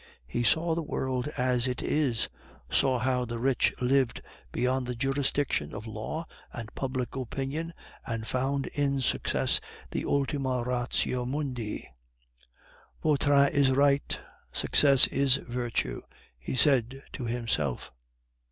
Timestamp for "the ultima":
9.91-10.63